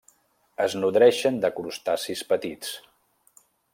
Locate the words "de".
1.43-1.51